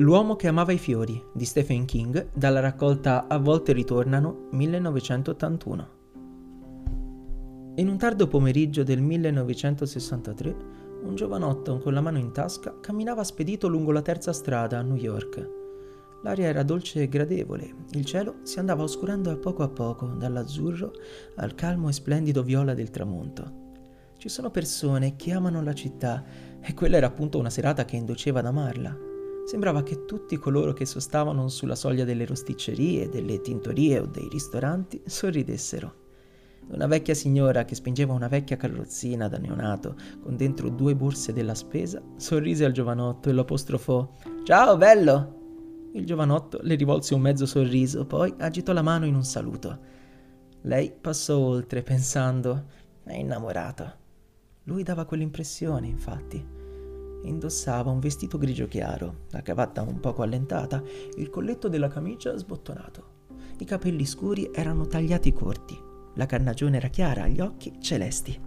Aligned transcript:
L'uomo 0.00 0.36
che 0.36 0.46
amava 0.46 0.70
i 0.70 0.78
fiori 0.78 1.20
di 1.32 1.44
Stephen 1.44 1.84
King 1.84 2.28
dalla 2.32 2.60
raccolta 2.60 3.26
A 3.26 3.36
volte 3.38 3.72
ritornano 3.72 4.46
1981. 4.52 5.88
In 7.74 7.88
un 7.88 7.98
tardo 7.98 8.28
pomeriggio 8.28 8.84
del 8.84 9.00
1963, 9.00 10.56
un 11.02 11.16
giovanotto 11.16 11.78
con 11.78 11.94
la 11.94 12.00
mano 12.00 12.18
in 12.18 12.30
tasca 12.30 12.78
camminava 12.80 13.24
spedito 13.24 13.66
lungo 13.66 13.90
la 13.90 14.00
terza 14.00 14.32
strada 14.32 14.78
a 14.78 14.82
New 14.82 14.94
York. 14.94 15.50
L'aria 16.22 16.46
era 16.46 16.62
dolce 16.62 17.02
e 17.02 17.08
gradevole, 17.08 17.74
il 17.90 18.04
cielo 18.04 18.36
si 18.44 18.60
andava 18.60 18.84
oscurando 18.84 19.32
a 19.32 19.36
poco 19.36 19.64
a 19.64 19.68
poco 19.68 20.06
dall'azzurro 20.06 20.92
al 21.38 21.56
calmo 21.56 21.88
e 21.88 21.92
splendido 21.92 22.44
viola 22.44 22.72
del 22.72 22.90
tramonto. 22.90 23.66
Ci 24.16 24.28
sono 24.28 24.52
persone 24.52 25.16
che 25.16 25.32
amano 25.32 25.60
la 25.60 25.74
città 25.74 26.24
e 26.60 26.72
quella 26.72 26.98
era 26.98 27.08
appunto 27.08 27.36
una 27.40 27.50
serata 27.50 27.84
che 27.84 27.96
induceva 27.96 28.38
ad 28.38 28.46
amarla. 28.46 29.07
Sembrava 29.48 29.82
che 29.82 30.04
tutti 30.04 30.36
coloro 30.36 30.74
che 30.74 30.84
sostavano 30.84 31.48
sulla 31.48 31.74
soglia 31.74 32.04
delle 32.04 32.26
rosticcerie, 32.26 33.08
delle 33.08 33.40
tintorie 33.40 33.98
o 33.98 34.04
dei 34.04 34.28
ristoranti 34.28 35.00
sorridessero. 35.06 35.94
Una 36.68 36.86
vecchia 36.86 37.14
signora 37.14 37.64
che 37.64 37.74
spingeva 37.74 38.12
una 38.12 38.28
vecchia 38.28 38.58
carrozzina 38.58 39.26
da 39.26 39.38
neonato 39.38 39.96
con 40.20 40.36
dentro 40.36 40.68
due 40.68 40.94
borse 40.94 41.32
della 41.32 41.54
spesa 41.54 42.02
sorrise 42.16 42.66
al 42.66 42.72
giovanotto 42.72 43.30
e 43.30 43.32
lo 43.32 43.40
apostrofò 43.40 44.06
Ciao 44.44 44.76
bello! 44.76 45.92
Il 45.94 46.04
giovanotto 46.04 46.58
le 46.60 46.74
rivolse 46.74 47.14
un 47.14 47.22
mezzo 47.22 47.46
sorriso, 47.46 48.04
poi 48.04 48.34
agitò 48.36 48.74
la 48.74 48.82
mano 48.82 49.06
in 49.06 49.14
un 49.14 49.24
saluto. 49.24 49.78
Lei 50.60 50.92
passò 50.92 51.38
oltre 51.38 51.82
pensando 51.82 52.66
È 53.02 53.14
innamorato. 53.14 53.92
Lui 54.64 54.82
dava 54.82 55.06
quell'impressione, 55.06 55.86
infatti. 55.86 56.57
Indossava 57.22 57.90
un 57.90 57.98
vestito 57.98 58.38
grigio 58.38 58.68
chiaro, 58.68 59.24
la 59.30 59.42
cravatta 59.42 59.82
un 59.82 60.00
poco 60.00 60.22
allentata, 60.22 60.82
il 61.16 61.30
colletto 61.30 61.68
della 61.68 61.88
camicia 61.88 62.36
sbottonato. 62.36 63.16
I 63.58 63.64
capelli 63.64 64.06
scuri 64.06 64.50
erano 64.52 64.86
tagliati 64.86 65.32
corti, 65.32 65.76
la 66.14 66.26
carnagione 66.26 66.76
era 66.76 66.88
chiara, 66.88 67.26
gli 67.26 67.40
occhi 67.40 67.74
celesti. 67.80 68.40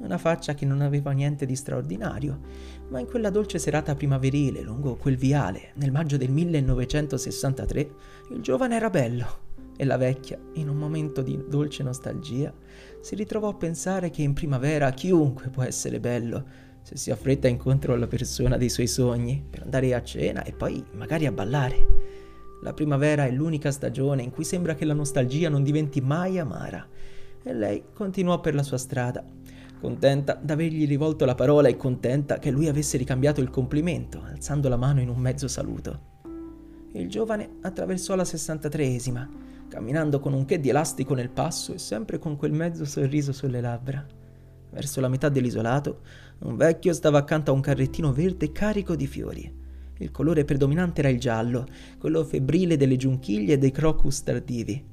Una 0.00 0.18
faccia 0.18 0.54
che 0.54 0.66
non 0.66 0.80
aveva 0.80 1.12
niente 1.12 1.46
di 1.46 1.54
straordinario, 1.54 2.40
ma 2.88 2.98
in 2.98 3.06
quella 3.06 3.30
dolce 3.30 3.58
serata 3.58 3.94
primaverile 3.94 4.60
lungo 4.60 4.96
quel 4.96 5.16
viale, 5.16 5.72
nel 5.74 5.92
maggio 5.92 6.16
del 6.16 6.30
1963, 6.30 7.94
il 8.30 8.40
giovane 8.40 8.74
era 8.74 8.90
bello 8.90 9.50
e 9.76 9.84
la 9.84 9.96
vecchia, 9.96 10.38
in 10.54 10.68
un 10.68 10.76
momento 10.76 11.22
di 11.22 11.44
dolce 11.48 11.82
nostalgia, 11.82 12.52
si 13.00 13.14
ritrovò 13.14 13.48
a 13.48 13.54
pensare 13.54 14.10
che 14.10 14.22
in 14.22 14.32
primavera 14.32 14.90
chiunque 14.90 15.48
può 15.48 15.62
essere 15.62 16.00
bello, 16.00 16.44
se 16.82 16.96
si 16.96 17.10
affretta 17.10 17.48
incontro 17.48 17.94
alla 17.94 18.06
persona 18.06 18.56
dei 18.56 18.68
suoi 18.68 18.86
sogni 18.86 19.44
per 19.48 19.62
andare 19.62 19.94
a 19.94 20.02
cena 20.02 20.42
e 20.42 20.52
poi 20.52 20.84
magari 20.92 21.26
a 21.26 21.32
ballare. 21.32 21.86
La 22.62 22.72
primavera 22.72 23.26
è 23.26 23.30
l'unica 23.30 23.70
stagione 23.70 24.22
in 24.22 24.30
cui 24.30 24.44
sembra 24.44 24.74
che 24.74 24.84
la 24.84 24.94
nostalgia 24.94 25.48
non 25.48 25.64
diventi 25.64 26.00
mai 26.00 26.38
amara. 26.38 26.86
E 27.42 27.52
lei 27.52 27.82
continuò 27.92 28.40
per 28.40 28.54
la 28.54 28.62
sua 28.62 28.78
strada, 28.78 29.24
contenta 29.80 30.38
d'avergli 30.40 30.86
rivolto 30.86 31.24
la 31.24 31.34
parola 31.34 31.66
e 31.66 31.76
contenta 31.76 32.38
che 32.38 32.52
lui 32.52 32.68
avesse 32.68 32.96
ricambiato 32.96 33.40
il 33.40 33.50
complimento, 33.50 34.22
alzando 34.22 34.68
la 34.68 34.76
mano 34.76 35.00
in 35.00 35.08
un 35.08 35.18
mezzo 35.18 35.48
saluto. 35.48 36.10
Il 36.92 37.08
giovane 37.08 37.56
attraversò 37.62 38.14
la 38.14 38.22
63esima, 38.22 39.26
camminando 39.66 40.20
con 40.20 40.32
un 40.32 40.44
che 40.44 40.60
di 40.60 40.68
elastico 40.68 41.14
nel 41.14 41.30
passo 41.30 41.72
e 41.72 41.78
sempre 41.78 42.18
con 42.18 42.36
quel 42.36 42.52
mezzo 42.52 42.84
sorriso 42.84 43.32
sulle 43.32 43.60
labbra. 43.60 44.06
Verso 44.70 45.00
la 45.00 45.08
metà 45.08 45.28
dell'isolato, 45.28 46.02
un 46.42 46.56
vecchio 46.56 46.92
stava 46.92 47.18
accanto 47.18 47.50
a 47.50 47.54
un 47.54 47.60
carrettino 47.60 48.12
verde 48.12 48.50
carico 48.50 48.96
di 48.96 49.06
fiori. 49.06 49.60
Il 49.98 50.10
colore 50.10 50.44
predominante 50.44 51.00
era 51.00 51.08
il 51.08 51.20
giallo, 51.20 51.66
quello 51.98 52.24
febbrile 52.24 52.76
delle 52.76 52.96
giunchiglie 52.96 53.54
e 53.54 53.58
dei 53.58 53.70
crocus 53.70 54.22
tardivi. 54.24 54.84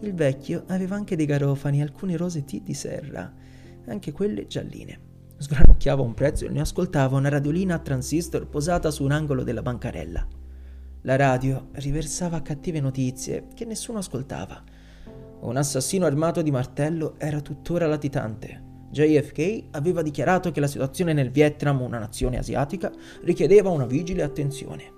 Il 0.00 0.14
vecchio 0.14 0.64
aveva 0.68 0.96
anche 0.96 1.14
dei 1.14 1.26
garofani 1.26 1.80
e 1.80 1.82
alcune 1.82 2.16
rose 2.16 2.44
T 2.44 2.62
di 2.62 2.72
serra, 2.72 3.30
anche 3.86 4.12
quelle 4.12 4.46
gialline. 4.46 5.00
Sgranocchiava 5.36 6.00
un 6.00 6.14
prezzo 6.14 6.46
e 6.46 6.48
ne 6.48 6.60
ascoltava 6.60 7.18
una 7.18 7.28
radiolina 7.28 7.74
a 7.74 7.78
transistor 7.78 8.46
posata 8.46 8.90
su 8.90 9.04
un 9.04 9.12
angolo 9.12 9.42
della 9.42 9.62
bancarella. 9.62 10.26
La 11.02 11.16
radio 11.16 11.68
riversava 11.72 12.40
cattive 12.40 12.80
notizie 12.80 13.48
che 13.54 13.66
nessuno 13.66 13.98
ascoltava. 13.98 14.64
Un 15.40 15.56
assassino 15.56 16.06
armato 16.06 16.40
di 16.40 16.50
martello 16.50 17.16
era 17.18 17.42
tuttora 17.42 17.86
latitante. 17.86 18.65
JFK 18.96 19.64
aveva 19.72 20.00
dichiarato 20.00 20.50
che 20.50 20.60
la 20.60 20.66
situazione 20.66 21.12
nel 21.12 21.30
Vietnam, 21.30 21.82
una 21.82 21.98
nazione 21.98 22.38
asiatica, 22.38 22.90
richiedeva 23.22 23.68
una 23.68 23.84
vigile 23.84 24.22
attenzione. 24.22 24.94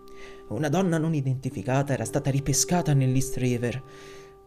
Una 0.50 0.68
donna 0.68 0.98
non 0.98 1.14
identificata 1.14 1.94
era 1.94 2.04
stata 2.04 2.30
ripescata 2.30 2.94
nell'East 2.94 3.36
River. 3.38 3.82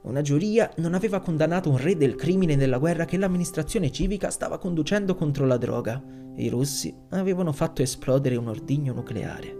Una 0.04 0.22
giuria 0.22 0.72
non 0.78 0.94
aveva 0.94 1.20
condannato 1.20 1.70
un 1.70 1.78
re 1.78 1.98
del 1.98 2.16
crimine 2.16 2.56
della 2.56 2.78
guerra 2.78 3.04
che 3.04 3.18
l'amministrazione 3.18 3.92
civica 3.92 4.30
stava 4.30 4.58
conducendo 4.58 5.16
contro 5.16 5.46
la 5.46 5.58
droga. 5.58 6.02
I 6.38 6.48
russi 6.48 6.96
avevano 7.10 7.52
fatto 7.52 7.82
esplodere 7.82 8.38
un 8.38 8.48
ordigno 8.48 8.94
nucleare. 8.94 9.60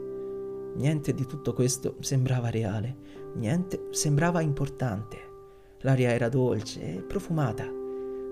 Niente 0.78 1.14
di 1.14 1.26
tutto 1.26 1.54
questo 1.54 1.98
sembrava 2.00 2.50
reale, 2.50 2.96
niente 3.36 3.88
sembrava 3.92 4.40
importante. 4.40 5.18
L'aria 5.82 6.12
era 6.12 6.30
dolce 6.30 6.96
e 6.96 7.02
profumata. 7.02 7.81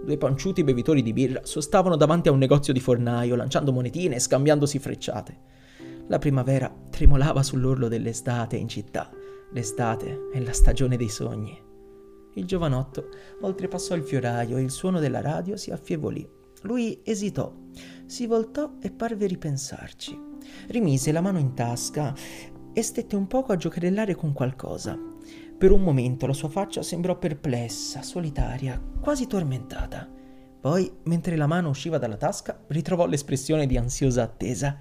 Due 0.04 0.18
panciuti 0.18 0.64
bevitori 0.64 1.02
di 1.02 1.14
birra 1.14 1.42
sostavano 1.44 1.96
davanti 1.96 2.30
a 2.30 2.32
un 2.32 2.40
negozio 2.40 2.74
di 2.74 2.80
fornaio, 2.80 3.36
lanciando 3.36 3.72
monetine 3.72 4.16
e 4.16 4.20
scambiandosi 4.20 4.80
frecciate. 4.80 5.38
La 6.08 6.18
primavera 6.18 6.74
tremolava 6.90 7.44
sull'orlo 7.44 7.88
dell'estate 7.88 8.56
in 8.56 8.68
città. 8.68 9.12
L'estate 9.52 10.30
è 10.34 10.40
la 10.40 10.54
stagione 10.54 10.98
dei 10.98 11.10
sogni. 11.10 11.68
Il 12.34 12.46
giovanotto 12.46 13.10
oltrepassò 13.42 13.96
il 13.96 14.04
fioraio 14.04 14.58
e 14.58 14.62
il 14.62 14.72
suono 14.72 15.00
della 15.00 15.22
radio 15.22 15.58
si 15.58 15.72
affievolì. 15.72 16.28
Lui 16.64 17.02
esitò, 17.04 17.54
si 18.06 18.26
voltò 18.26 18.74
e 18.82 18.92
parve 18.92 19.28
ripensarci. 19.28 20.18
Rimise 20.68 21.12
la 21.12 21.22
mano 21.22 21.40
in 21.40 21.54
tasca 21.54 22.14
e 22.74 22.82
stette 22.82 23.16
un 23.16 23.28
poco 23.28 23.52
a 23.52 23.56
giocherellare 23.56 24.16
con 24.16 24.34
qualcosa. 24.34 25.09
Per 25.60 25.72
un 25.72 25.82
momento 25.82 26.26
la 26.26 26.32
sua 26.32 26.48
faccia 26.48 26.82
sembrò 26.82 27.18
perplessa, 27.18 28.02
solitaria, 28.02 28.82
quasi 29.02 29.28
tormentata. 29.28 30.08
Poi, 30.62 30.90
mentre 31.04 31.36
la 31.36 31.48
mano 31.48 31.68
usciva 31.68 31.98
dalla 31.98 32.16
tasca, 32.16 32.62
ritrovò 32.68 33.06
l'espressione 33.06 33.68
di 33.68 33.76
ansiosa 33.76 34.24
attesa. 34.24 34.80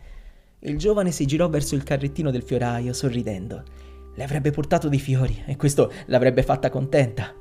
Il 0.60 0.78
giovane 0.78 1.10
si 1.10 1.26
girò 1.26 1.48
verso 1.48 1.74
il 1.74 1.82
carrettino 1.82 2.30
del 2.30 2.44
fioraio, 2.44 2.92
sorridendo. 2.92 3.64
Le 4.14 4.22
avrebbe 4.22 4.52
portato 4.52 4.88
dei 4.88 5.00
fiori 5.00 5.42
e 5.46 5.56
questo 5.56 5.90
l'avrebbe 6.06 6.44
fatta 6.44 6.70
contenta. 6.70 7.34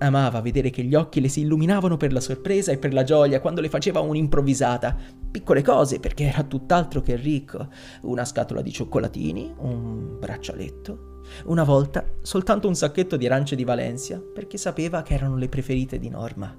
Amava 0.00 0.42
vedere 0.42 0.68
che 0.68 0.82
gli 0.82 0.94
occhi 0.94 1.22
le 1.22 1.28
si 1.28 1.40
illuminavano 1.40 1.96
per 1.96 2.12
la 2.12 2.20
sorpresa 2.20 2.70
e 2.70 2.76
per 2.76 2.92
la 2.92 3.02
gioia 3.02 3.40
quando 3.40 3.62
le 3.62 3.70
faceva 3.70 4.00
un'improvvisata. 4.00 4.94
Piccole 5.30 5.62
cose, 5.62 6.00
perché 6.00 6.24
era 6.24 6.42
tutt'altro 6.42 7.00
che 7.00 7.16
ricco. 7.16 7.66
Una 8.02 8.26
scatola 8.26 8.60
di 8.60 8.72
cioccolatini, 8.72 9.54
un 9.56 10.18
braccialetto, 10.18 11.12
una 11.46 11.64
volta 11.64 12.04
soltanto 12.22 12.68
un 12.68 12.74
sacchetto 12.74 13.16
di 13.16 13.26
arance 13.26 13.56
di 13.56 13.64
Valencia, 13.64 14.20
perché 14.20 14.56
sapeva 14.56 15.02
che 15.02 15.14
erano 15.14 15.36
le 15.36 15.48
preferite 15.48 15.98
di 15.98 16.08
Norma. 16.08 16.56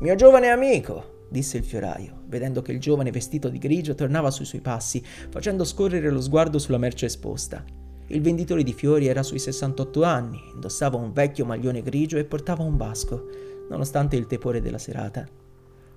Mio 0.00 0.14
giovane 0.14 0.48
amico, 0.48 1.26
disse 1.28 1.58
il 1.58 1.64
fioraio, 1.64 2.22
vedendo 2.26 2.60
che 2.62 2.72
il 2.72 2.80
giovane 2.80 3.10
vestito 3.10 3.48
di 3.48 3.58
grigio 3.58 3.94
tornava 3.94 4.30
sui 4.30 4.44
suoi 4.44 4.60
passi, 4.60 5.02
facendo 5.30 5.64
scorrere 5.64 6.10
lo 6.10 6.20
sguardo 6.20 6.58
sulla 6.58 6.78
merce 6.78 7.06
esposta. 7.06 7.64
Il 8.08 8.20
venditore 8.20 8.62
di 8.62 8.72
fiori 8.72 9.06
era 9.06 9.22
sui 9.22 9.38
68 9.38 10.02
anni, 10.02 10.40
indossava 10.52 10.96
un 10.96 11.12
vecchio 11.12 11.44
maglione 11.44 11.82
grigio 11.82 12.18
e 12.18 12.24
portava 12.24 12.62
un 12.62 12.76
basco, 12.76 13.26
nonostante 13.68 14.16
il 14.16 14.26
tepore 14.26 14.60
della 14.60 14.78
serata. 14.78 15.26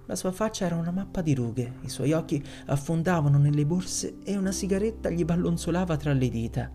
La 0.07 0.15
sua 0.15 0.31
faccia 0.31 0.65
era 0.65 0.75
una 0.75 0.91
mappa 0.91 1.21
di 1.21 1.33
rughe, 1.33 1.77
i 1.81 1.89
suoi 1.89 2.11
occhi 2.11 2.43
affondavano 2.67 3.39
nelle 3.39 3.65
borse 3.65 4.17
e 4.23 4.37
una 4.37 4.51
sigaretta 4.51 5.09
gli 5.09 5.25
ballonzolava 5.25 5.97
tra 5.97 6.13
le 6.13 6.29
dita. 6.29 6.69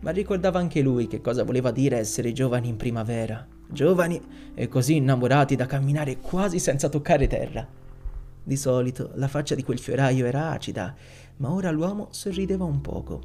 Ma 0.00 0.10
ricordava 0.10 0.58
anche 0.58 0.82
lui 0.82 1.06
che 1.06 1.22
cosa 1.22 1.44
voleva 1.44 1.70
dire 1.70 1.96
essere 1.96 2.32
giovani 2.32 2.68
in 2.68 2.76
primavera, 2.76 3.46
giovani 3.70 4.20
e 4.54 4.68
così 4.68 4.96
innamorati 4.96 5.56
da 5.56 5.64
camminare 5.64 6.18
quasi 6.18 6.58
senza 6.58 6.90
toccare 6.90 7.26
terra. 7.26 7.66
Di 8.44 8.56
solito 8.56 9.12
la 9.14 9.28
faccia 9.28 9.54
di 9.54 9.64
quel 9.64 9.78
fioraio 9.78 10.26
era 10.26 10.50
acida, 10.50 10.94
ma 11.38 11.50
ora 11.50 11.70
l'uomo 11.70 12.08
sorrideva 12.10 12.64
un 12.64 12.82
poco, 12.82 13.20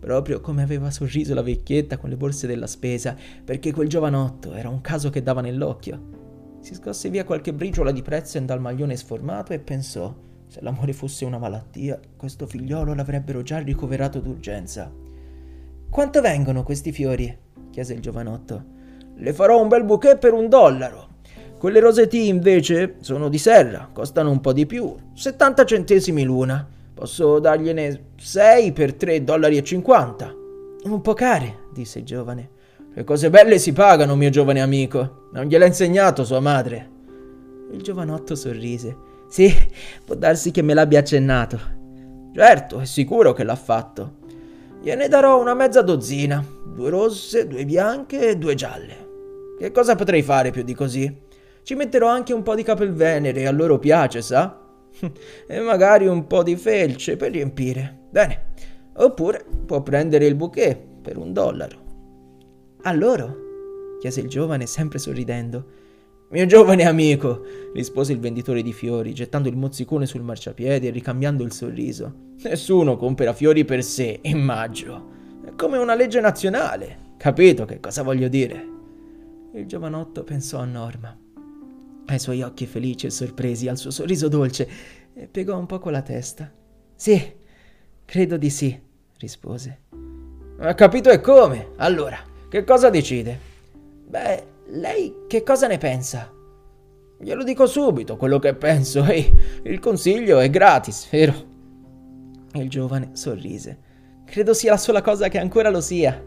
proprio 0.00 0.40
come 0.40 0.62
aveva 0.62 0.90
sorriso 0.90 1.34
la 1.34 1.42
vecchietta 1.42 1.98
con 1.98 2.08
le 2.08 2.16
borse 2.16 2.46
della 2.46 2.66
spesa, 2.66 3.14
perché 3.44 3.70
quel 3.70 3.88
giovanotto 3.88 4.54
era 4.54 4.70
un 4.70 4.80
caso 4.80 5.10
che 5.10 5.22
dava 5.22 5.42
nell'occhio. 5.42 6.27
Si 6.60 6.74
scosse 6.74 7.08
via 7.08 7.24
qualche 7.24 7.52
briciola 7.52 7.92
di 7.92 8.02
prezzo 8.02 8.38
dal 8.40 8.60
maglione 8.60 8.96
sformato 8.96 9.52
e 9.52 9.58
pensò: 9.58 10.14
se 10.48 10.60
l'amore 10.62 10.92
fosse 10.92 11.24
una 11.24 11.38
malattia, 11.38 12.00
questo 12.16 12.46
figliolo 12.46 12.94
l'avrebbero 12.94 13.42
già 13.42 13.58
ricoverato 13.58 14.20
d'urgenza. 14.20 14.90
Quanto 15.90 16.20
vengono 16.20 16.62
questi 16.62 16.92
fiori? 16.92 17.36
chiese 17.70 17.94
il 17.94 18.00
giovanotto. 18.00 18.76
Le 19.14 19.32
farò 19.32 19.60
un 19.60 19.68
bel 19.68 19.84
bouquet 19.84 20.18
per 20.18 20.32
un 20.32 20.48
dollaro. 20.48 21.06
Quelle 21.58 21.80
rosetti 21.80 22.28
invece 22.28 22.96
sono 23.00 23.28
di 23.28 23.38
serra, 23.38 23.88
costano 23.92 24.30
un 24.30 24.40
po' 24.40 24.52
di 24.52 24.64
più, 24.64 24.94
70 25.14 25.64
centesimi 25.64 26.22
l'una. 26.22 26.66
Posso 26.94 27.38
dargliene 27.38 28.10
6 28.16 28.72
per 28.72 28.94
3,50 28.94 29.20
dollari. 29.20 29.62
Un 30.84 31.00
po' 31.02 31.14
care, 31.14 31.66
disse 31.72 32.00
il 32.00 32.04
giovane. 32.04 32.50
Le 32.98 33.04
cose 33.04 33.30
belle 33.30 33.58
si 33.60 33.72
pagano, 33.72 34.16
mio 34.16 34.28
giovane 34.28 34.60
amico. 34.60 35.28
Non 35.30 35.44
gliel'ha 35.44 35.66
insegnato 35.66 36.24
sua 36.24 36.40
madre. 36.40 36.90
Il 37.70 37.80
giovanotto 37.80 38.34
sorrise. 38.34 38.96
Sì, 39.28 39.54
può 40.04 40.16
darsi 40.16 40.50
che 40.50 40.62
me 40.62 40.74
l'abbia 40.74 40.98
accennato. 40.98 41.60
Certo, 42.34 42.80
è 42.80 42.84
sicuro 42.84 43.32
che 43.34 43.44
l'ha 43.44 43.54
fatto. 43.54 44.16
Gliene 44.82 45.06
darò 45.06 45.40
una 45.40 45.54
mezza 45.54 45.80
dozzina. 45.80 46.44
Due 46.74 46.90
rosse, 46.90 47.46
due 47.46 47.64
bianche 47.64 48.30
e 48.30 48.36
due 48.36 48.56
gialle. 48.56 49.06
Che 49.56 49.70
cosa 49.70 49.94
potrei 49.94 50.22
fare 50.22 50.50
più 50.50 50.64
di 50.64 50.74
così? 50.74 51.20
Ci 51.62 51.76
metterò 51.76 52.08
anche 52.08 52.32
un 52.32 52.42
po' 52.42 52.56
di 52.56 52.64
capelvenere, 52.64 53.46
a 53.46 53.52
loro 53.52 53.78
piace, 53.78 54.22
sa? 54.22 54.58
e 55.46 55.60
magari 55.60 56.08
un 56.08 56.26
po' 56.26 56.42
di 56.42 56.56
felce 56.56 57.16
per 57.16 57.30
riempire. 57.30 58.06
Bene. 58.10 58.46
Oppure 58.96 59.44
può 59.66 59.82
prendere 59.82 60.26
il 60.26 60.34
bouquet 60.34 60.76
per 61.00 61.16
un 61.16 61.32
dollaro. 61.32 61.86
A 62.88 62.92
loro? 62.94 63.96
chiese 64.00 64.20
il 64.20 64.28
giovane, 64.28 64.64
sempre 64.64 64.98
sorridendo. 64.98 65.62
Mio 66.30 66.46
giovane 66.46 66.86
amico, 66.86 67.42
rispose 67.74 68.14
il 68.14 68.18
venditore 68.18 68.62
di 68.62 68.72
fiori, 68.72 69.12
gettando 69.12 69.50
il 69.50 69.58
mozzicone 69.58 70.06
sul 70.06 70.22
marciapiede 70.22 70.86
e 70.86 70.90
ricambiando 70.90 71.44
il 71.44 71.52
sorriso. 71.52 72.14
Nessuno 72.42 72.96
compra 72.96 73.34
fiori 73.34 73.66
per 73.66 73.84
sé, 73.84 74.20
immagino. 74.22 75.10
È 75.44 75.50
come 75.54 75.76
una 75.76 75.94
legge 75.94 76.18
nazionale. 76.20 76.96
Capito 77.18 77.66
che 77.66 77.78
cosa 77.78 78.02
voglio 78.02 78.28
dire? 78.28 78.66
Il 79.52 79.66
giovanotto 79.66 80.24
pensò 80.24 80.58
a 80.58 80.64
Norma 80.64 81.14
ai 82.06 82.18
suoi 82.18 82.40
occhi 82.40 82.64
felici 82.64 83.04
e 83.04 83.10
sorpresi, 83.10 83.68
al 83.68 83.76
suo 83.76 83.90
sorriso 83.90 84.28
dolce, 84.28 84.66
e 85.12 85.26
piegò 85.26 85.58
un 85.58 85.66
poco 85.66 85.90
la 85.90 86.00
testa. 86.00 86.50
Sì, 86.96 87.34
credo 88.06 88.38
di 88.38 88.48
sì, 88.48 88.80
rispose. 89.18 89.80
Ha 90.60 90.72
capito 90.72 91.10
e 91.10 91.20
come? 91.20 91.72
Allora, 91.76 92.18
che 92.48 92.64
cosa 92.64 92.90
decide? 92.90 93.38
Beh, 94.06 94.42
lei 94.68 95.24
che 95.26 95.42
cosa 95.42 95.66
ne 95.66 95.78
pensa? 95.78 96.32
Glielo 97.20 97.42
dico 97.42 97.66
subito 97.66 98.16
quello 98.16 98.38
che 98.38 98.54
penso. 98.54 99.04
Ehi, 99.06 99.34
il 99.64 99.78
consiglio 99.80 100.38
è 100.38 100.48
gratis, 100.48 101.08
vero? 101.10 101.34
Il 102.54 102.70
giovane 102.70 103.10
sorrise. 103.12 103.86
Credo 104.24 104.54
sia 104.54 104.72
la 104.72 104.76
sola 104.76 105.02
cosa 105.02 105.28
che 105.28 105.38
ancora 105.38 105.68
lo 105.68 105.80
sia. 105.80 106.24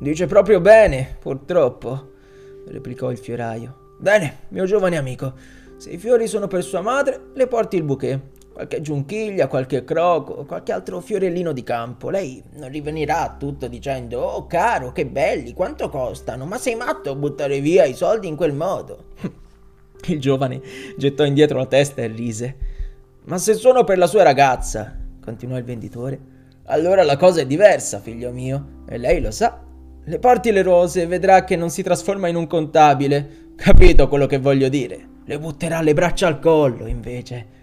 Dice 0.00 0.26
proprio 0.26 0.60
bene, 0.60 1.16
purtroppo, 1.18 2.12
replicò 2.66 3.10
il 3.10 3.18
fioraio. 3.18 3.96
Bene, 3.98 4.38
mio 4.48 4.64
giovane 4.64 4.96
amico, 4.96 5.34
se 5.76 5.90
i 5.90 5.98
fiori 5.98 6.28
sono 6.28 6.46
per 6.46 6.62
sua 6.62 6.80
madre, 6.80 7.30
le 7.34 7.46
porti 7.46 7.76
il 7.76 7.82
bouquet. 7.82 8.20
Qualche 8.58 8.80
giunchiglia, 8.80 9.46
qualche 9.46 9.84
croco, 9.84 10.44
qualche 10.44 10.72
altro 10.72 10.98
fiorellino 10.98 11.52
di 11.52 11.62
campo. 11.62 12.10
Lei 12.10 12.42
non 12.56 12.68
rivenirà 12.68 13.36
tutto 13.38 13.68
dicendo: 13.68 14.20
Oh, 14.20 14.48
caro, 14.48 14.90
che 14.90 15.06
belli, 15.06 15.52
quanto 15.52 15.88
costano? 15.88 16.44
Ma 16.44 16.58
sei 16.58 16.74
matto 16.74 17.12
a 17.12 17.14
buttare 17.14 17.60
via 17.60 17.84
i 17.84 17.94
soldi 17.94 18.26
in 18.26 18.34
quel 18.34 18.52
modo? 18.52 19.10
Il 20.08 20.18
giovane 20.18 20.60
gettò 20.96 21.24
indietro 21.24 21.58
la 21.58 21.66
testa 21.66 22.02
e 22.02 22.08
rise. 22.08 22.56
Ma 23.26 23.38
se 23.38 23.54
sono 23.54 23.84
per 23.84 23.96
la 23.96 24.08
sua 24.08 24.24
ragazza, 24.24 24.92
continuò 25.22 25.56
il 25.56 25.62
venditore, 25.62 26.18
allora 26.64 27.04
la 27.04 27.16
cosa 27.16 27.42
è 27.42 27.46
diversa, 27.46 28.00
figlio 28.00 28.32
mio, 28.32 28.82
e 28.88 28.98
lei 28.98 29.20
lo 29.20 29.30
sa. 29.30 29.62
Le 30.02 30.18
porti 30.18 30.50
le 30.50 30.62
rose 30.62 31.02
e 31.02 31.06
vedrà 31.06 31.44
che 31.44 31.54
non 31.54 31.70
si 31.70 31.84
trasforma 31.84 32.26
in 32.26 32.34
un 32.34 32.48
contabile, 32.48 33.46
Capito 33.54 34.06
quello 34.06 34.26
che 34.26 34.38
voglio 34.38 34.68
dire? 34.68 35.16
Le 35.24 35.38
butterà 35.38 35.80
le 35.80 35.92
braccia 35.92 36.28
al 36.28 36.38
collo, 36.38 36.86
invece. 36.86 37.57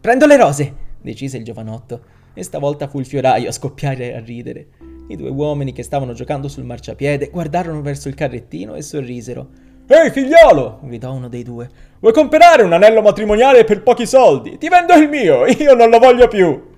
Prendo 0.00 0.26
le 0.26 0.36
rose, 0.36 0.74
decise 1.00 1.36
il 1.36 1.44
giovanotto, 1.44 2.18
e 2.32 2.42
stavolta 2.42 2.88
fu 2.88 2.98
il 3.00 3.06
fioraio 3.06 3.48
a 3.48 3.52
scoppiare 3.52 4.14
a 4.14 4.20
ridere. 4.20 4.68
I 5.08 5.16
due 5.16 5.30
uomini 5.30 5.72
che 5.72 5.82
stavano 5.82 6.12
giocando 6.12 6.48
sul 6.48 6.64
marciapiede 6.64 7.28
guardarono 7.30 7.82
verso 7.82 8.08
il 8.08 8.14
carrettino 8.14 8.74
e 8.74 8.82
sorrisero. 8.82 9.48
Ehi, 9.86 10.10
figliolo! 10.10 10.80
gridò 10.84 11.12
uno 11.12 11.28
dei 11.28 11.42
due. 11.42 11.68
Vuoi 11.98 12.12
comprare 12.12 12.62
un 12.62 12.72
anello 12.72 13.02
matrimoniale 13.02 13.64
per 13.64 13.82
pochi 13.82 14.06
soldi? 14.06 14.56
Ti 14.56 14.68
vendo 14.68 14.94
il 14.94 15.08
mio, 15.08 15.46
io 15.46 15.74
non 15.74 15.90
lo 15.90 15.98
voglio 15.98 16.28
più! 16.28 16.68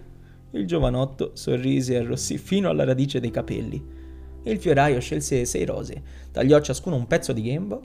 Il 0.52 0.66
giovanotto 0.66 1.30
sorrise 1.34 1.94
e 1.94 1.98
arrossì 1.98 2.38
fino 2.38 2.68
alla 2.68 2.84
radice 2.84 3.20
dei 3.20 3.30
capelli. 3.30 4.00
Il 4.44 4.58
fioraio 4.58 4.98
scelse 4.98 5.44
sei 5.44 5.64
rose, 5.64 6.02
tagliò 6.32 6.60
ciascuno 6.60 6.96
un 6.96 7.06
pezzo 7.06 7.32
di 7.32 7.42
gembo 7.42 7.82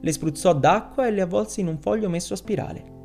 le 0.00 0.12
spruzzò 0.12 0.54
d'acqua 0.54 1.06
e 1.06 1.10
le 1.10 1.22
avvolse 1.22 1.60
in 1.60 1.66
un 1.66 1.78
foglio 1.78 2.08
messo 2.08 2.34
a 2.34 2.36
spirale. 2.36 2.97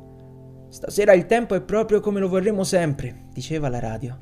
Stasera 0.74 1.12
il 1.12 1.26
tempo 1.26 1.54
è 1.54 1.62
proprio 1.62 2.00
come 2.00 2.18
lo 2.18 2.26
vorremmo 2.26 2.64
sempre, 2.64 3.26
diceva 3.32 3.68
la 3.68 3.78
radio. 3.78 4.18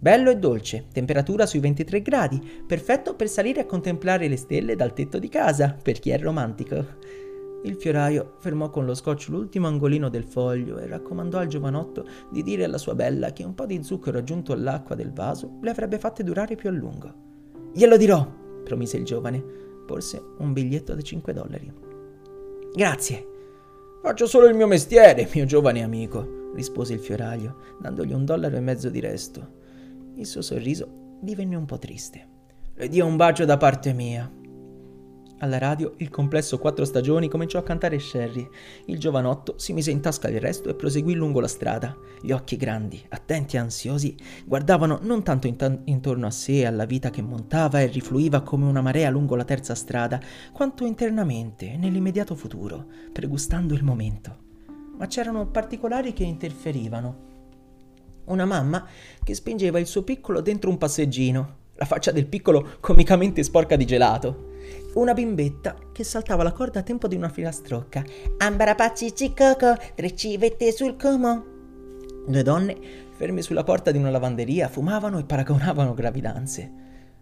Bello 0.00 0.30
e 0.30 0.36
dolce, 0.36 0.86
temperatura 0.92 1.46
sui 1.46 1.60
23 1.60 2.02
gradi, 2.02 2.42
perfetto 2.66 3.14
per 3.14 3.28
salire 3.28 3.60
a 3.60 3.66
contemplare 3.66 4.26
le 4.26 4.36
stelle 4.36 4.74
dal 4.74 4.94
tetto 4.94 5.20
di 5.20 5.28
casa, 5.28 5.76
per 5.80 6.00
chi 6.00 6.10
è 6.10 6.18
romantico. 6.18 6.84
Il 7.62 7.76
fioraio 7.76 8.34
fermò 8.40 8.68
con 8.68 8.84
lo 8.84 8.94
scotch 8.94 9.28
l'ultimo 9.28 9.68
angolino 9.68 10.08
del 10.08 10.24
foglio 10.24 10.78
e 10.78 10.88
raccomandò 10.88 11.38
al 11.38 11.46
giovanotto 11.46 12.04
di 12.32 12.42
dire 12.42 12.64
alla 12.64 12.78
sua 12.78 12.96
bella 12.96 13.32
che 13.32 13.44
un 13.44 13.54
po' 13.54 13.66
di 13.66 13.84
zucchero 13.84 14.18
aggiunto 14.18 14.52
all'acqua 14.52 14.96
del 14.96 15.12
vaso 15.12 15.58
le 15.62 15.70
avrebbe 15.70 16.00
fatte 16.00 16.24
durare 16.24 16.56
più 16.56 16.68
a 16.68 16.72
lungo. 16.72 17.14
Glielo 17.72 17.96
dirò, 17.96 18.28
promise 18.64 18.96
il 18.96 19.04
giovane. 19.04 19.40
Porse 19.86 20.20
un 20.38 20.52
biglietto 20.52 20.96
da 20.96 21.00
5 21.00 21.32
dollari. 21.32 21.72
Grazie. 22.74 23.31
Faccio 24.02 24.26
solo 24.26 24.48
il 24.48 24.56
mio 24.56 24.66
mestiere, 24.66 25.28
mio 25.32 25.44
giovane 25.44 25.80
amico, 25.80 26.50
rispose 26.56 26.92
il 26.92 26.98
fioraio, 26.98 27.76
dandogli 27.80 28.12
un 28.12 28.24
dollaro 28.24 28.56
e 28.56 28.60
mezzo 28.60 28.88
di 28.88 28.98
resto. 28.98 29.60
Il 30.16 30.26
suo 30.26 30.42
sorriso 30.42 31.18
divenne 31.20 31.54
un 31.54 31.66
po' 31.66 31.78
triste. 31.78 32.26
Le 32.74 32.88
dia 32.88 33.04
un 33.04 33.14
bacio 33.14 33.44
da 33.44 33.56
parte 33.56 33.92
mia. 33.92 34.28
Alla 35.42 35.58
radio 35.58 35.94
il 35.96 36.08
complesso 36.08 36.56
Quattro 36.58 36.84
Stagioni 36.84 37.28
cominciò 37.28 37.58
a 37.58 37.64
cantare 37.64 37.98
Sherry. 37.98 38.48
Il 38.86 39.00
giovanotto 39.00 39.54
si 39.58 39.72
mise 39.72 39.90
in 39.90 40.00
tasca 40.00 40.28
il 40.28 40.40
resto 40.40 40.68
e 40.68 40.74
proseguì 40.74 41.14
lungo 41.14 41.40
la 41.40 41.48
strada. 41.48 41.96
Gli 42.20 42.30
occhi 42.30 42.56
grandi, 42.56 43.04
attenti 43.08 43.56
e 43.56 43.58
ansiosi, 43.58 44.14
guardavano 44.44 45.00
non 45.02 45.24
tanto 45.24 45.48
in 45.48 45.80
intorno 45.86 46.28
a 46.28 46.30
sé 46.30 46.64
alla 46.64 46.84
vita 46.84 47.10
che 47.10 47.22
montava 47.22 47.80
e 47.80 47.86
rifluiva 47.86 48.42
come 48.42 48.66
una 48.66 48.82
marea 48.82 49.10
lungo 49.10 49.34
la 49.34 49.42
terza 49.42 49.74
strada, 49.74 50.20
quanto 50.52 50.86
internamente, 50.86 51.76
nell'immediato 51.76 52.36
futuro, 52.36 52.86
pregustando 53.12 53.74
il 53.74 53.82
momento. 53.82 54.36
Ma 54.96 55.08
c'erano 55.08 55.48
particolari 55.48 56.12
che 56.12 56.22
interferivano. 56.22 57.30
Una 58.26 58.44
mamma 58.44 58.86
che 59.24 59.34
spingeva 59.34 59.80
il 59.80 59.86
suo 59.88 60.04
piccolo 60.04 60.40
dentro 60.40 60.70
un 60.70 60.78
passeggino, 60.78 61.56
la 61.74 61.84
faccia 61.84 62.12
del 62.12 62.28
piccolo 62.28 62.76
comicamente 62.78 63.42
sporca 63.42 63.74
di 63.74 63.84
gelato 63.84 64.50
una 64.94 65.14
bimbetta 65.14 65.76
che 65.92 66.04
saltava 66.04 66.42
la 66.42 66.52
corda 66.52 66.80
a 66.80 66.82
tempo 66.82 67.08
di 67.08 67.16
una 67.16 67.28
filastrocca. 67.28 68.04
Ambarapacci 68.38 69.14
cicoco, 69.14 69.74
tre 69.94 70.14
civette 70.14 70.72
sul 70.72 70.96
como. 70.96 71.44
Due 72.26 72.42
donne, 72.42 72.76
ferme 73.16 73.42
sulla 73.42 73.64
porta 73.64 73.90
di 73.90 73.98
una 73.98 74.10
lavanderia, 74.10 74.68
fumavano 74.68 75.18
e 75.18 75.24
paragonavano 75.24 75.94
gravidanze. 75.94 76.72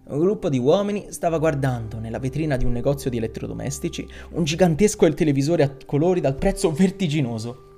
Un 0.05 0.19
gruppo 0.19 0.49
di 0.49 0.59
uomini 0.59 1.07
stava 1.11 1.39
guardando, 1.39 1.99
nella 1.99 2.19
vetrina 2.19 2.57
di 2.57 2.65
un 2.65 2.73
negozio 2.73 3.11
di 3.11 3.19
elettrodomestici, 3.19 4.09
un 4.31 4.43
gigantesco 4.43 5.07
televisore 5.15 5.63
a 5.63 5.77
colori 5.87 6.21
dal 6.21 6.35
prezzo 6.35 6.73
vertiginoso. 6.73 7.69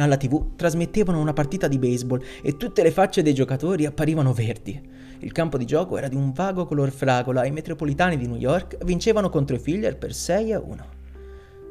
Alla 0.00 0.16
tv 0.16 0.56
trasmettevano 0.56 1.20
una 1.20 1.34
partita 1.34 1.68
di 1.68 1.78
baseball 1.78 2.22
e 2.40 2.56
tutte 2.56 2.82
le 2.82 2.90
facce 2.90 3.20
dei 3.22 3.34
giocatori 3.34 3.84
apparivano 3.84 4.32
verdi. 4.32 4.80
Il 5.18 5.32
campo 5.32 5.58
di 5.58 5.66
gioco 5.66 5.98
era 5.98 6.08
di 6.08 6.16
un 6.16 6.32
vago 6.32 6.64
color 6.64 6.90
fragola 6.90 7.42
e 7.42 7.48
i 7.48 7.52
metropolitani 7.52 8.16
di 8.16 8.26
New 8.26 8.38
York 8.38 8.82
vincevano 8.82 9.28
contro 9.28 9.56
i 9.56 9.58
Filler 9.58 9.98
per 9.98 10.14
6 10.14 10.52
a 10.54 10.60
1. 10.60 10.86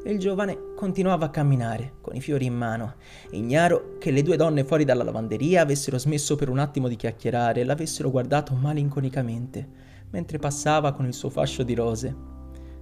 Il 0.04 0.20
giovane 0.20 0.74
continuava 0.76 1.26
a 1.26 1.30
camminare, 1.30 1.94
con 2.00 2.14
i 2.14 2.20
fiori 2.20 2.44
in 2.44 2.54
mano, 2.54 2.94
ignaro 3.32 3.96
che 3.98 4.12
le 4.12 4.22
due 4.22 4.36
donne 4.36 4.62
fuori 4.62 4.84
dalla 4.84 5.02
lavanderia 5.02 5.62
avessero 5.62 5.98
smesso 5.98 6.36
per 6.36 6.48
un 6.48 6.58
attimo 6.58 6.86
di 6.86 6.94
chiacchierare 6.94 7.62
e 7.62 7.64
l'avessero 7.64 8.12
guardato 8.12 8.54
malinconicamente, 8.54 9.68
mentre 10.10 10.38
passava 10.38 10.92
con 10.92 11.04
il 11.04 11.14
suo 11.14 11.30
fascio 11.30 11.64
di 11.64 11.74
rose. 11.74 12.16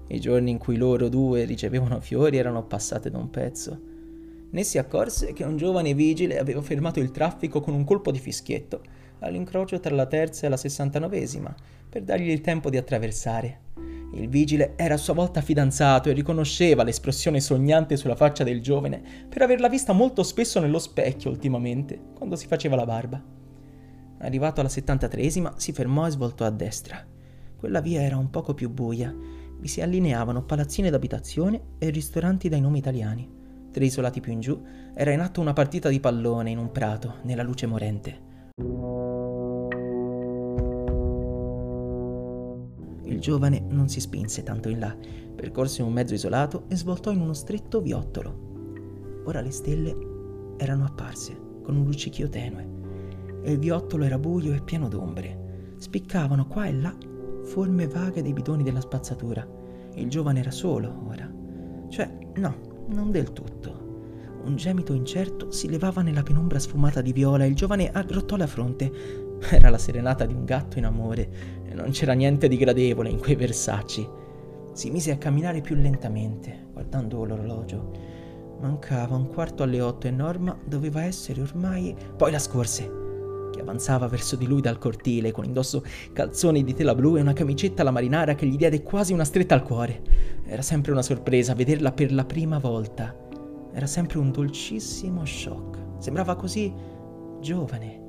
I 0.09 0.21
giorni 0.21 0.51
in 0.51 0.59
cui 0.59 0.77
loro 0.77 1.09
due 1.09 1.45
ricevevano 1.45 2.01
fiori 2.01 2.37
erano 2.37 2.65
passati 2.65 3.09
da 3.09 3.17
un 3.17 3.31
pezzo. 3.31 3.97
Né 4.51 4.63
si 4.63 4.79
accorse 4.79 5.33
che 5.33 5.45
un 5.45 5.57
giovane 5.57 5.95
vigile 5.95 6.39
aveva 6.39 6.63
fermato 6.63 7.01
il 7.01 7.11
traffico 7.11 7.61
con 7.61 7.75
un 7.75 7.85
colpo 7.85 8.11
di 8.11 8.19
fischietto 8.19 8.81
all'incrocio 9.21 9.81
tra 9.81 9.95
la 9.95 10.07
terza 10.07 10.47
e 10.47 10.49
la 10.49 10.57
sessantanovesima, 10.57 11.55
per 11.89 12.03
dargli 12.03 12.31
il 12.31 12.41
tempo 12.41 12.71
di 12.71 12.77
attraversare. 12.77 13.61
Il 14.13 14.29
vigile 14.29 14.73
era 14.77 14.95
a 14.95 14.99
sua 14.99 15.13
volta 15.13 15.43
fidanzato 15.43 16.09
e 16.09 16.13
riconosceva 16.13 16.83
l'espressione 16.83 17.41
sognante 17.41 17.97
sulla 17.97 18.17
faccia 18.17 18.43
del 18.43 18.63
giovane 18.63 19.03
per 19.29 19.43
averla 19.43 19.69
vista 19.69 19.93
molto 19.93 20.23
spesso 20.23 20.61
nello 20.61 20.79
specchio 20.79 21.31
ultimamente, 21.31 22.01
quando 22.15 22.37
si 22.37 22.47
faceva 22.47 22.77
la 22.77 22.87
barba. 22.87 23.23
Arrivato 24.21 24.61
alla 24.61 24.71
settantatreesima, 24.71 25.55
si 25.57 25.73
fermò 25.73 26.07
e 26.07 26.11
svoltò 26.11 26.45
a 26.45 26.51
destra. 26.51 27.05
Quella 27.57 27.81
via 27.81 28.03
era 28.03 28.17
un 28.17 28.31
poco 28.31 28.55
più 28.55 28.71
buia. 28.71 29.15
Vi 29.61 29.69
si 29.69 29.81
allineavano 29.81 30.45
palazzine 30.45 30.91
d'abitazione 30.91 31.61
e 31.79 31.91
ristoranti 31.91 32.49
dai 32.49 32.61
nomi 32.61 32.79
italiani. 32.79 33.29
Tre 33.71 33.85
isolati 33.85 34.21
più 34.21 34.33
in 34.33 34.41
giù 34.41 34.61
era 34.95 35.11
in 35.13 35.21
atto 35.21 35.41
una 35.41 35.53
partita 35.53 35.89
di 35.89 36.01
pallone 36.01 36.51
in 36.51 36.59
un 36.59 36.73
prato, 36.73 37.17
nella 37.23 37.43
luce 37.43 37.67
morente. 37.67 38.27
Il 43.05 43.21
giovane 43.21 43.61
non 43.69 43.89
si 43.89 44.01
spinse 44.01 44.43
tanto 44.43 44.69
in 44.69 44.79
là, 44.79 44.97
percorse 45.35 45.83
un 45.83 45.93
mezzo 45.93 46.15
isolato 46.15 46.65
e 46.69 46.77
svoltò 46.77 47.11
in 47.11 47.21
uno 47.21 47.35
stretto 47.35 47.81
viottolo. 47.81 49.23
Ora 49.25 49.41
le 49.41 49.51
stelle 49.51 49.97
erano 50.57 50.85
apparse, 50.85 51.37
con 51.63 51.77
un 51.77 51.85
luccichio 51.85 52.29
tenue, 52.29 52.67
e 53.43 53.53
il 53.53 53.59
viottolo 53.59 54.05
era 54.05 54.19
buio 54.19 54.55
e 54.55 54.63
pieno 54.63 54.89
d'ombre. 54.89 55.75
Spiccavano 55.77 56.47
qua 56.47 56.67
e 56.67 56.73
là 56.73 56.95
forme 57.45 57.87
vaghe 57.87 58.23
dei 58.23 58.33
bidoni 58.33 58.63
della 58.63 58.81
spazzatura. 58.81 59.47
Il 59.95 60.09
giovane 60.09 60.41
era 60.41 60.51
solo 60.51 61.05
ora. 61.09 61.31
Cioè, 61.89 62.19
no, 62.37 62.68
non 62.89 63.11
del 63.11 63.33
tutto. 63.33 63.87
Un 64.45 64.57
gemito 64.57 64.93
incerto 64.93 65.51
si 65.51 65.69
levava 65.69 66.03
nella 66.03 66.23
penombra 66.23 66.59
sfumata 66.59 67.01
di 67.01 67.13
viola 67.13 67.45
e 67.45 67.49
il 67.49 67.55
giovane 67.55 67.91
aggrottò 67.91 68.37
la 68.37 68.47
fronte. 68.47 68.91
Era 69.51 69.69
la 69.69 69.79
serenata 69.79 70.25
di 70.25 70.35
un 70.35 70.45
gatto 70.45 70.79
in 70.79 70.85
amore 70.85 71.29
e 71.69 71.75
non 71.75 71.91
c'era 71.91 72.13
niente 72.13 72.49
di 72.49 72.57
gradevole 72.57 73.11
in 73.11 73.19
quei 73.19 73.37
versacci. 73.37 74.09
Si 74.73 74.91
mise 74.91 75.11
a 75.11 75.19
camminare 75.19 75.61
più 75.61 75.75
lentamente, 75.75 76.67
guardando 76.73 77.25
l'orologio. 77.25 77.91
Mancava 78.61 79.17
un 79.17 79.29
quarto 79.29 79.63
alle 79.63 79.81
otto 79.81 80.07
e 80.07 80.11
Norma 80.11 80.57
doveva 80.65 81.03
essere 81.03 81.43
ormai... 81.43 81.95
Poi 82.17 82.31
la 82.31 82.39
scorse, 82.39 83.08
che 83.51 83.61
avanzava 83.61 84.07
verso 84.07 84.37
di 84.37 84.47
lui 84.47 84.61
dal 84.61 84.79
cortile 84.79 85.33
con 85.33 85.45
indosso 85.45 85.85
calzoni 86.13 86.65
di 86.65 86.75
tela 86.75 86.95
blu 86.95 87.17
e 87.17 87.21
una 87.21 87.33
camicetta 87.33 87.83
alla 87.83 87.91
marinara 87.91 88.35
che 88.35 88.47
gli 88.47 88.57
diede 88.57 88.83
quasi 88.83 89.13
una 89.13 89.25
stretta 89.25 89.55
al 89.55 89.63
cuore. 89.63 90.03
Era 90.47 90.63
sempre 90.63 90.93
una 90.93 91.03
sorpresa 91.03 91.55
vederla 91.55 91.93
per 91.93 92.13
la 92.13 92.25
prima 92.25 92.59
volta. 92.59 93.15
Era 93.73 93.87
sempre 93.87 94.19
un 94.19 94.31
dolcissimo 94.31 95.25
shock. 95.25 95.79
Sembrava 95.99 96.37
così 96.37 96.73
giovane. 97.41 98.07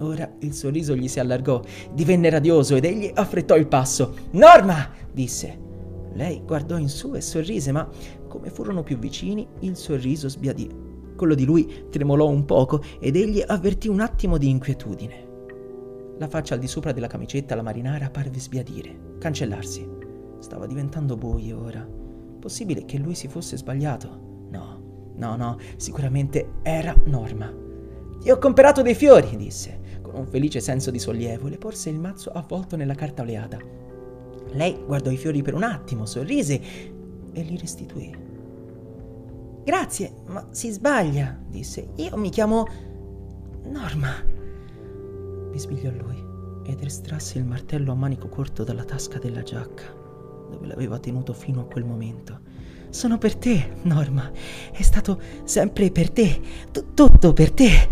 Ora 0.00 0.30
il 0.40 0.52
sorriso 0.52 0.96
gli 0.96 1.08
si 1.08 1.20
allargò, 1.20 1.62
divenne 1.92 2.28
radioso 2.28 2.74
ed 2.74 2.84
egli 2.84 3.10
affrettò 3.14 3.56
il 3.56 3.68
passo. 3.68 4.14
Norma! 4.32 4.90
disse. 5.12 5.62
Lei 6.14 6.42
guardò 6.44 6.78
in 6.78 6.88
su 6.88 7.14
e 7.14 7.20
sorrise, 7.20 7.72
ma 7.72 7.88
come 8.28 8.50
furono 8.50 8.82
più 8.82 8.98
vicini, 8.98 9.46
il 9.60 9.76
sorriso 9.76 10.28
sbiadì. 10.28 10.83
Quello 11.16 11.34
di 11.34 11.44
lui 11.44 11.86
tremolò 11.90 12.28
un 12.28 12.44
poco 12.44 12.82
ed 12.98 13.16
egli 13.16 13.42
avvertì 13.46 13.88
un 13.88 14.00
attimo 14.00 14.36
di 14.36 14.48
inquietudine. 14.48 15.32
La 16.18 16.28
faccia 16.28 16.54
al 16.54 16.60
di 16.60 16.68
sopra 16.68 16.92
della 16.92 17.06
camicetta 17.06 17.54
alla 17.54 17.62
marinara 17.62 18.10
parve 18.10 18.38
sbiadire, 18.38 19.16
cancellarsi. 19.18 19.88
Stava 20.38 20.66
diventando 20.66 21.16
buio 21.16 21.62
ora. 21.62 21.86
Possibile 22.38 22.84
che 22.84 22.98
lui 22.98 23.14
si 23.14 23.28
fosse 23.28 23.56
sbagliato? 23.56 24.48
No, 24.50 25.12
no, 25.16 25.36
no, 25.36 25.58
sicuramente 25.76 26.54
era 26.62 26.94
Norma. 27.06 27.52
Ti 28.20 28.30
ho 28.30 28.38
comprato 28.38 28.82
dei 28.82 28.94
fiori, 28.94 29.36
disse, 29.36 30.00
con 30.02 30.14
un 30.14 30.26
felice 30.26 30.60
senso 30.60 30.90
di 30.90 30.98
sollievo, 30.98 31.48
le 31.48 31.58
porse 31.58 31.90
il 31.90 31.98
mazzo 31.98 32.30
avvolto 32.30 32.76
nella 32.76 32.94
carta 32.94 33.22
oleata. 33.22 33.58
Lei 34.52 34.78
guardò 34.86 35.10
i 35.10 35.16
fiori 35.16 35.42
per 35.42 35.54
un 35.54 35.62
attimo, 35.62 36.06
sorrise 36.06 36.60
e 37.32 37.42
li 37.42 37.56
restituì. 37.56 38.14
Grazie, 39.64 40.12
ma 40.26 40.46
si 40.50 40.70
sbaglia, 40.70 41.38
disse. 41.48 41.88
Io 41.96 42.18
mi 42.18 42.28
chiamo 42.28 42.66
Norma. 43.64 44.22
Bisbigliò 45.50 45.90
lui 45.90 46.22
ed 46.66 46.82
estrasse 46.82 47.38
il 47.38 47.46
martello 47.46 47.92
a 47.92 47.94
manico 47.94 48.28
corto 48.28 48.62
dalla 48.62 48.84
tasca 48.84 49.18
della 49.18 49.42
giacca, 49.42 49.84
dove 50.50 50.66
l'aveva 50.66 50.98
tenuto 50.98 51.32
fino 51.32 51.62
a 51.62 51.64
quel 51.64 51.84
momento. 51.84 52.40
Sono 52.90 53.16
per 53.16 53.36
te, 53.36 53.76
Norma. 53.84 54.30
È 54.70 54.82
stato 54.82 55.18
sempre 55.44 55.90
per 55.90 56.10
te. 56.10 56.40
T- 56.70 56.92
tutto 56.92 57.32
per 57.32 57.50
te. 57.50 57.88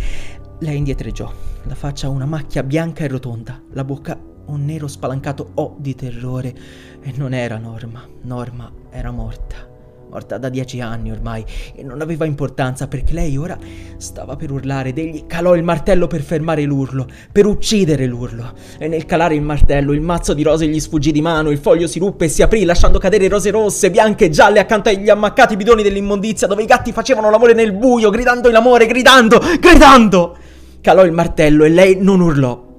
Lei 0.58 0.76
indietreggiò, 0.76 1.32
la 1.62 1.74
faccia 1.74 2.10
una 2.10 2.26
macchia 2.26 2.62
bianca 2.62 3.02
e 3.04 3.08
rotonda, 3.08 3.62
la 3.70 3.82
bocca 3.82 4.20
un 4.44 4.64
nero 4.66 4.88
spalancato 4.88 5.52
O 5.54 5.76
di 5.78 5.94
terrore. 5.94 6.54
E 7.00 7.14
non 7.16 7.32
era 7.32 7.56
Norma. 7.56 8.06
Norma 8.20 8.70
era 8.90 9.10
morta 9.10 9.71
morta 10.12 10.36
da 10.36 10.50
dieci 10.50 10.78
anni 10.82 11.10
ormai, 11.10 11.42
e 11.74 11.82
non 11.82 12.02
aveva 12.02 12.26
importanza 12.26 12.86
perché 12.86 13.14
lei 13.14 13.38
ora 13.38 13.56
stava 13.96 14.36
per 14.36 14.50
urlare 14.50 14.90
ed 14.90 14.98
egli 14.98 15.24
calò 15.26 15.54
il 15.56 15.62
martello 15.62 16.06
per 16.06 16.20
fermare 16.20 16.64
l'urlo, 16.64 17.06
per 17.32 17.46
uccidere 17.46 18.04
l'urlo. 18.04 18.52
E 18.76 18.88
nel 18.88 19.06
calare 19.06 19.34
il 19.34 19.40
martello, 19.40 19.92
il 19.92 20.02
mazzo 20.02 20.34
di 20.34 20.42
rose 20.42 20.66
gli 20.66 20.78
sfuggì 20.78 21.12
di 21.12 21.22
mano, 21.22 21.50
il 21.50 21.56
foglio 21.56 21.86
si 21.86 21.98
ruppe 21.98 22.26
e 22.26 22.28
si 22.28 22.42
aprì, 22.42 22.64
lasciando 22.64 22.98
cadere 22.98 23.26
rose 23.26 23.50
rosse, 23.50 23.90
bianche 23.90 24.26
e 24.26 24.30
gialle 24.30 24.60
accanto 24.60 24.90
agli 24.90 25.08
ammaccati 25.08 25.56
bidoni 25.56 25.82
dell'immondizia 25.82 26.46
dove 26.46 26.62
i 26.62 26.66
gatti 26.66 26.92
facevano 26.92 27.30
l'amore 27.30 27.54
nel 27.54 27.72
buio, 27.72 28.10
gridando 28.10 28.50
in 28.50 28.56
amore, 28.56 28.86
gridando, 28.86 29.40
gridando! 29.58 30.36
Calò 30.82 31.06
il 31.06 31.12
martello 31.12 31.64
e 31.64 31.70
lei 31.70 31.96
non 31.98 32.20
urlò 32.20 32.70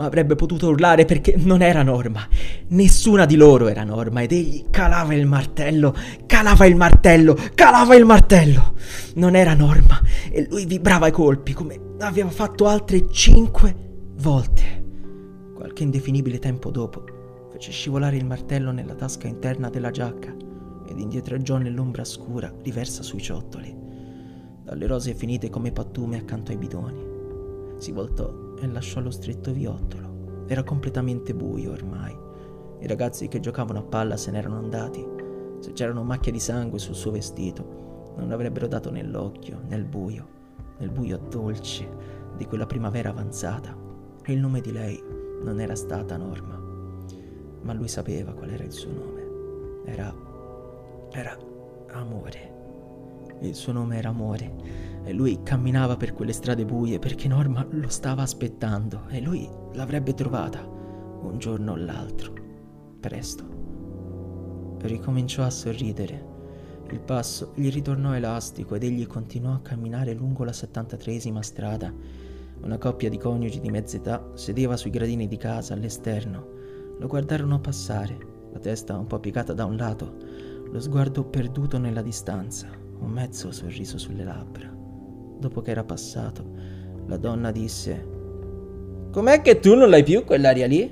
ma 0.00 0.06
avrebbe 0.06 0.34
potuto 0.34 0.68
urlare 0.68 1.04
perché 1.04 1.34
non 1.36 1.60
era 1.60 1.82
Norma. 1.82 2.26
Nessuna 2.68 3.26
di 3.26 3.36
loro 3.36 3.68
era 3.68 3.84
Norma 3.84 4.22
ed 4.22 4.32
egli 4.32 4.64
calava 4.70 5.12
il 5.12 5.26
martello, 5.26 5.94
calava 6.24 6.64
il 6.64 6.74
martello, 6.74 7.36
calava 7.54 7.94
il 7.94 8.06
martello. 8.06 8.72
Non 9.16 9.36
era 9.36 9.52
Norma 9.52 10.00
e 10.30 10.46
lui 10.48 10.64
vibrava 10.64 11.04
ai 11.04 11.12
colpi 11.12 11.52
come 11.52 11.78
aveva 11.98 12.30
fatto 12.30 12.66
altre 12.66 13.10
cinque 13.10 13.76
volte. 14.16 14.62
Qualche 15.54 15.82
indefinibile 15.82 16.38
tempo 16.38 16.70
dopo 16.70 17.04
fece 17.52 17.70
scivolare 17.70 18.16
il 18.16 18.24
martello 18.24 18.70
nella 18.70 18.94
tasca 18.94 19.28
interna 19.28 19.68
della 19.68 19.90
giacca 19.90 20.34
ed 20.88 20.98
indietreggiò 20.98 21.58
nell'ombra 21.58 22.04
scura 22.04 22.50
riversa 22.62 23.02
sui 23.02 23.20
ciottoli, 23.20 23.76
dalle 24.64 24.86
rose 24.86 25.12
finite 25.12 25.50
come 25.50 25.72
pattume 25.72 26.16
accanto 26.16 26.52
ai 26.52 26.56
bidoni. 26.56 27.08
Si 27.76 27.92
voltò 27.92 28.48
e 28.60 28.66
lasciò 28.66 29.00
lo 29.00 29.10
stretto 29.10 29.52
viottolo. 29.52 30.44
Era 30.46 30.62
completamente 30.62 31.34
buio 31.34 31.72
ormai. 31.72 32.16
I 32.80 32.86
ragazzi 32.86 33.28
che 33.28 33.40
giocavano 33.40 33.80
a 33.80 33.84
palla 33.84 34.16
se 34.16 34.30
n'erano 34.30 34.58
andati. 34.58 35.04
Se 35.60 35.72
c'erano 35.72 36.02
macchie 36.02 36.32
di 36.32 36.40
sangue 36.40 36.78
sul 36.78 36.94
suo 36.94 37.10
vestito, 37.10 38.14
non 38.16 38.30
avrebbero 38.32 38.66
dato 38.66 38.90
nell'occhio, 38.90 39.60
nel 39.68 39.84
buio, 39.84 40.26
nel 40.78 40.90
buio 40.90 41.18
dolce 41.18 41.88
di 42.36 42.46
quella 42.46 42.66
primavera 42.66 43.10
avanzata. 43.10 43.76
Il 44.26 44.38
nome 44.38 44.60
di 44.60 44.72
lei 44.72 45.02
non 45.42 45.60
era 45.60 45.74
stata 45.74 46.16
Norma, 46.16 46.58
ma 47.62 47.72
lui 47.72 47.88
sapeva 47.88 48.32
qual 48.32 48.50
era 48.50 48.64
il 48.64 48.72
suo 48.72 48.92
nome. 48.92 49.28
Era... 49.84 50.14
era 51.12 51.36
amore. 51.92 52.59
Il 53.40 53.54
suo 53.54 53.72
nome 53.72 53.96
era 53.96 54.10
amore 54.10 54.54
e 55.04 55.12
lui 55.12 55.40
camminava 55.42 55.96
per 55.96 56.12
quelle 56.12 56.32
strade 56.32 56.64
buie 56.66 56.98
perché 56.98 57.26
Norma 57.26 57.66
lo 57.70 57.88
stava 57.88 58.22
aspettando 58.22 59.06
e 59.08 59.20
lui 59.20 59.48
l'avrebbe 59.72 60.12
trovata 60.12 60.62
un 60.62 61.38
giorno 61.38 61.72
o 61.72 61.76
l'altro, 61.76 62.34
presto. 63.00 64.78
Ricominciò 64.82 65.42
a 65.42 65.50
sorridere. 65.50 66.28
Il 66.90 67.00
passo 67.00 67.52
gli 67.54 67.70
ritornò 67.70 68.14
elastico 68.14 68.74
ed 68.74 68.82
egli 68.82 69.06
continuò 69.06 69.52
a 69.52 69.60
camminare 69.60 70.12
lungo 70.12 70.44
la 70.44 70.50
73esima 70.50 71.40
strada. 71.40 71.92
Una 72.62 72.78
coppia 72.78 73.08
di 73.08 73.16
coniugi 73.16 73.60
di 73.60 73.70
mezza 73.70 73.96
età 73.96 74.30
sedeva 74.34 74.76
sui 74.76 74.90
gradini 74.90 75.28
di 75.28 75.36
casa 75.36 75.74
all'esterno. 75.74 76.58
Lo 76.98 77.06
guardarono 77.06 77.60
passare, 77.60 78.18
la 78.52 78.58
testa 78.58 78.98
un 78.98 79.06
po' 79.06 79.18
piegata 79.18 79.54
da 79.54 79.64
un 79.64 79.76
lato, 79.76 80.16
lo 80.70 80.80
sguardo 80.80 81.24
perduto 81.24 81.78
nella 81.78 82.02
distanza, 82.02 82.68
un 83.00 83.10
mezzo 83.10 83.50
sorriso 83.50 83.98
sulle 83.98 84.24
labbra 84.24 84.80
dopo 85.40 85.62
che 85.62 85.72
era 85.72 85.82
passato, 85.82 86.44
la 87.06 87.16
donna 87.16 87.50
disse: 87.50 88.06
Com'è 89.10 89.40
che 89.40 89.58
tu 89.58 89.74
non 89.74 89.88
l'hai 89.88 90.04
più 90.04 90.22
quell'aria 90.24 90.66
lì? 90.66 90.82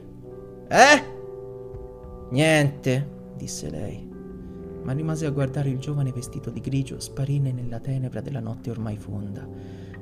Eh? 0.69 1.17
Niente, 2.31 3.09
disse 3.37 3.71
lei, 3.71 4.09
ma 4.83 4.93
rimase 4.93 5.27
a 5.27 5.31
guardare 5.31 5.69
il 5.69 5.79
giovane 5.79 6.11
vestito 6.11 6.50
di 6.50 6.61
grigio 6.61 6.99
sparire 6.99 7.53
nella 7.53 7.79
tenebra 7.79 8.21
della 8.21 8.41
notte 8.41 8.71
ormai 8.71 8.97
fonda, 8.97 9.47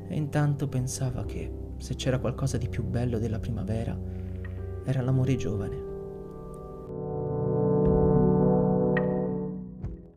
e 0.09 0.17
intanto 0.17 0.69
pensava 0.69 1.25
che, 1.25 1.53
se 1.77 1.95
c'era 1.95 2.19
qualcosa 2.19 2.57
di 2.57 2.69
più 2.69 2.85
bello 2.85 3.19
della 3.19 3.41
primavera, 3.41 3.99
era 4.85 5.03
l'amore 5.03 5.37
giovane. 5.37 5.86